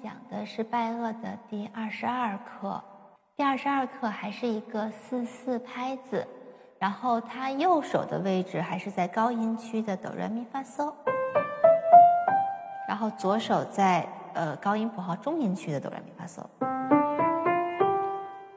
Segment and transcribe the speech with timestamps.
[0.00, 2.82] 讲的是拜厄的第二十二课，
[3.36, 6.26] 第二十二课还是一个四四拍子，
[6.78, 10.92] 然后它右手的位置还是在高音区的哆来咪发嗦，
[12.88, 16.42] 然后左手在呃高音谱号中音区的哆来咪发嗦。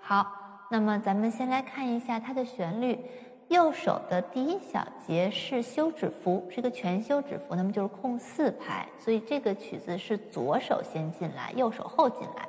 [0.00, 0.26] 好，
[0.70, 2.98] 那么咱们先来看一下它的旋律。
[3.48, 12.46] 右手的第一小节是休止符，是一个全休止符，那么就是空四拍，所以这个曲子是左手先进来，右手后进来。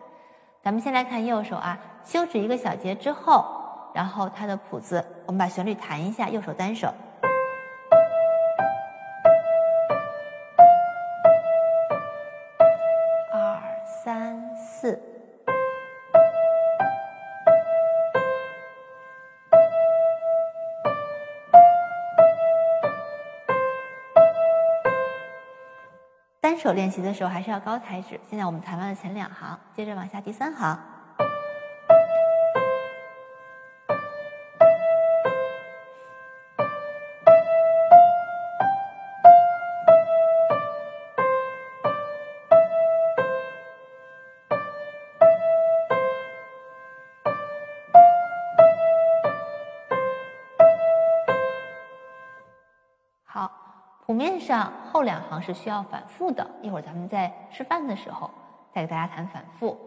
[0.62, 3.46] 咱们先来看右手啊，休止一个小节之后，
[3.94, 6.94] 然后它的谱子，我们把旋律弹一下，右手单手，
[26.60, 28.20] 手练习的时候还是要高抬指。
[28.30, 30.78] 现在我们弹完了前两行，接着往下第三行。
[54.10, 58.28] 谱面上后两行是需要反复的，一会儿咱们在示范的时候
[58.74, 59.80] 再给大家弹反复。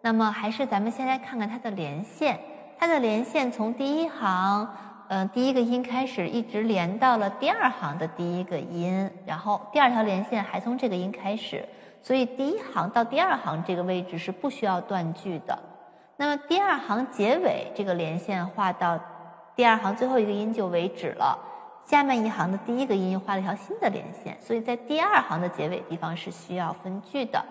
[0.00, 2.40] 那么还是咱们先来看看它的连线，
[2.78, 4.66] 它的连线从第一行，
[5.08, 11.62] 嗯，第一个音开始，一直连到了第二行的第一个音，然后第二条连线还从这个音开始，
[12.00, 15.58] 所以第一行到第二行这个位置是不需要断句的。
[16.16, 18.98] 那么第二行结尾这个连线画到
[19.54, 21.38] 第二行最后一个音就为止了。
[21.86, 27.42] 下面一行的第一个音画了一条新的连线，所以在第二行的结尾地方是需要分句的。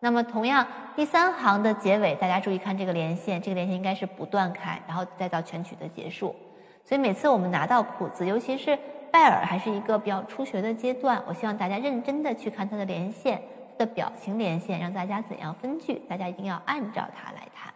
[0.00, 6.36] 那么同样，第三行的结尾，大家注意看这个连线，这个连线应该是不断开，然后再到全曲的结束。
[6.84, 8.78] 所以每次我们拿到谱子，尤其是
[9.10, 13.40] 拜耳还是一个比较初学的阶段，我希望大家认真的去看它的连线，
[13.72, 17.72] 它的表情连线，让大家怎样分句，大家一定要按照它来弹。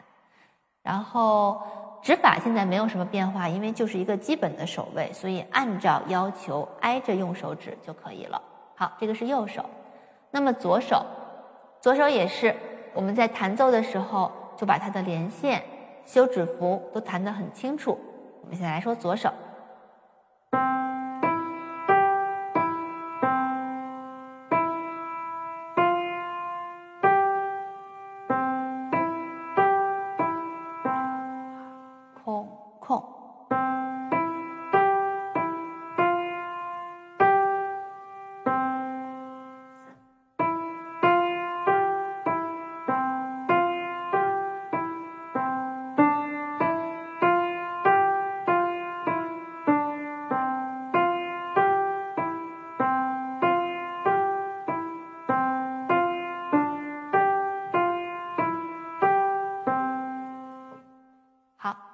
[0.82, 1.62] 然后。
[2.03, 8.41] 指法现在没有什么变化，因为就是一个基本的手位，所以按照要求挨着用手指就可以了。
[8.75, 9.65] 好，这个是右手，
[10.31, 11.05] 那么左手，
[11.81, 12.55] 左手也是
[12.94, 15.62] 我们在弹奏的时候就把它的连线、
[16.06, 17.99] 休止符都弹得很清楚。
[18.43, 19.31] 我们先来说左手。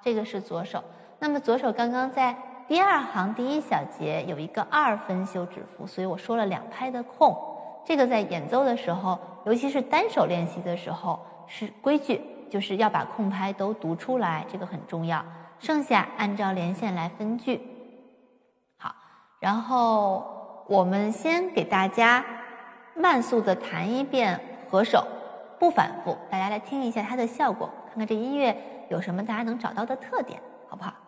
[0.02, 0.82] 这个是左手，
[1.18, 2.36] 那么左手刚刚在
[2.68, 7.36] 第二行第一小节有一个二分休止符，所以我说了两拍的空。
[7.84, 12.20] 这个在演奏的时候，尤其是单手练习的时候是规矩，
[12.50, 15.24] 就是要把空拍都读出来，这个很重要。
[15.60, 17.60] 剩下按照连线来分句。
[18.78, 18.92] 好，
[19.38, 22.24] 然后我们先给大家
[22.96, 25.06] 慢速的弹一遍合手，
[25.58, 28.56] 不反复，大家来听一下它的效果，看看这音乐。
[28.88, 31.05] 有什么大家能找到的特点，好不好？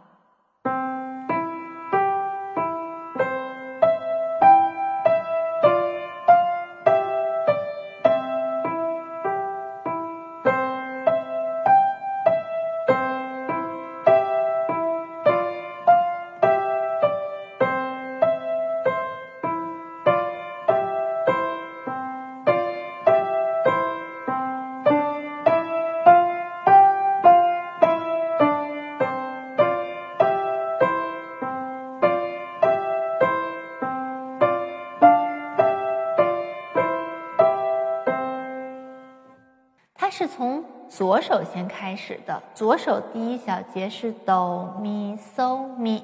[40.08, 46.02] 它是从左手先开始的，左手第一小节是哆咪嗦咪，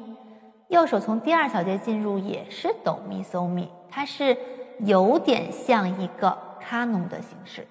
[0.69, 4.37] 右手从第二小节进入也是哆咪嗦咪，它是
[4.81, 7.67] 有点像一个卡农的形式，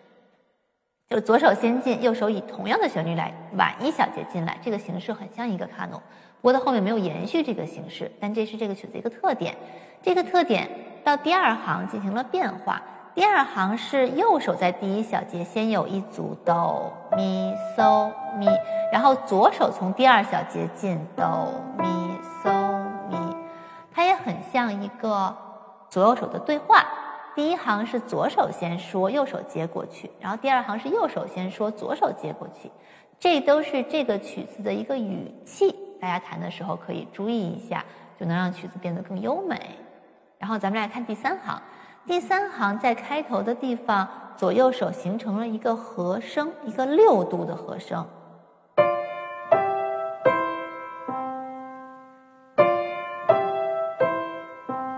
[1.08, 6.02] 就左手先进，右手以同样的旋律来晚一小节进来，这个形式很像一个卡农，
[6.42, 9.56] 不过它后面没有延续这个形式，但这是这个曲子一个特点，
[10.02, 10.68] 这个特点
[11.04, 12.82] 到第二行进行了变化。
[13.16, 18.48] 第二行是右手在第一小节先有一组哆咪嗦咪，
[18.92, 21.86] 然后左手从第二小节进哆咪
[22.44, 22.52] 嗦
[23.12, 23.38] 咪，
[23.94, 25.36] 它也很像一个
[25.92, 26.84] 左右手的对话。
[27.36, 32.72] 第一行是左手先说，右手接过去，然后第二行是右手先说，左手接过去，
[33.20, 37.86] 这都是这个曲子的一个语气，大家弹的时候可以注意一下，
[38.20, 39.60] 就能让曲子变得更优美。
[40.40, 41.62] 然后咱们来看第三行。
[42.06, 44.06] 第三行在开头的地方，
[44.36, 48.06] 左右手形成了一个和声，一个六度的和声。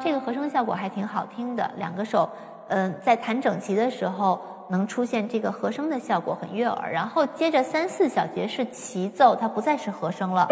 [0.01, 2.27] 这个和声效果还挺好听的，两个手，
[2.69, 6.91] 嗯，在弹整齐的时候能出现这个和声的效果，很悦耳。
[6.91, 10.47] 然后接着三四小节是齐奏，它不再是和声了。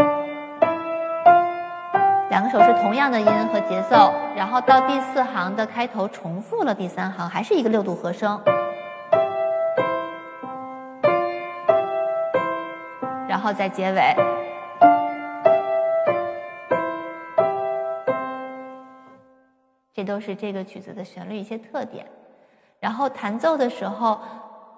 [2.34, 8.42] 两个手是同样的音和节奏，然后到第四行的开头重复了第三行，还是一个六度和声，
[13.28, 14.16] 然后在结尾，
[19.94, 22.04] 这都是这个曲子的旋律一些特点。
[22.80, 24.20] 然后弹奏的时候，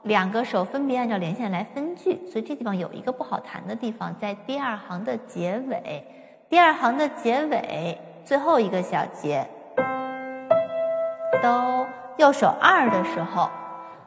[0.04, 6.06] 两个手分别按照连线来分句，所以这地方有一个不好弹的地方，在第二行的结尾。
[6.48, 9.46] 第二行的结尾最后一个小节，
[11.42, 11.88] 哆，
[12.18, 13.50] 右手二的时候，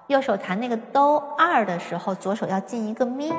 [0.06, 3.32] 右手弹那个哆二的时候，左手要进一个咪，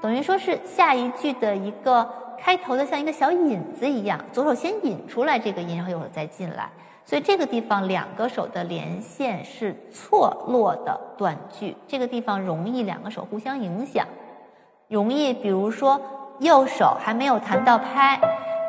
[0.00, 2.08] 等于说是下一句的一个
[2.38, 6.70] 开头的像一个小引子一样，左手先引出来这个音，然后右手再进来，
[7.04, 14.06] 所以这个地方两个手的连线是错落的短句，这个地方容易两个手互相影响，
[14.88, 16.00] 容易比如说。
[16.40, 18.20] 右手还没有弹到拍，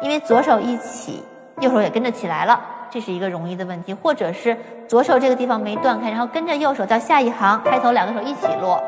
[0.02, 1.24] 因为左手一起，
[1.62, 3.94] 右手也跟着起来了，这是一个容易的问题。
[3.94, 4.58] 或者是
[4.88, 8.82] 左手这个地方没断开，然后跟着右手到下一行开头两个手一起落，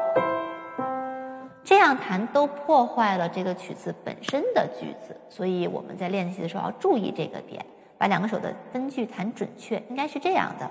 [1.64, 5.16] 这样弹都破坏了这个曲子本身的句子。
[5.30, 7.64] 所以我们在练习的时候要注意这个点，
[7.98, 10.70] 把两个手的分句弹准确，应该是这样的。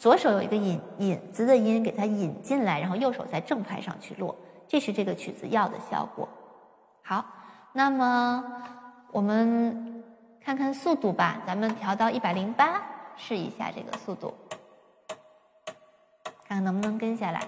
[0.00, 4.34] 左手有一个引引子的音，给它引进来，然后右手在正拍上去落，
[4.66, 6.26] 这是这个曲子要的效果。
[7.02, 7.22] 好，
[7.74, 8.42] 那么
[9.12, 10.02] 我们
[10.42, 12.80] 看看速度吧，咱们调到一百零八，
[13.14, 14.32] 试一下这个速度，
[16.48, 17.42] 看看能不能跟下来。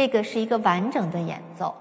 [0.00, 1.74] 这个是一个完整的演奏，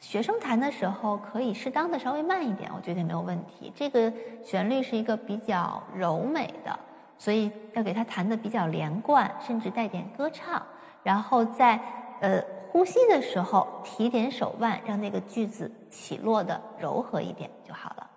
[0.00, 3.72] 学生弹的时候可以适当的稍微慢一点，我觉得没有问题。
[3.76, 4.12] 这个
[4.42, 6.76] 旋律是一个比较柔美的，
[7.16, 10.60] 所以要给它弹的比较连贯，甚至带点歌唱。
[11.04, 11.80] 然后在
[12.18, 18.07] 呃呼吸的时候提点手腕，让那个句子起落的柔和一点就好了。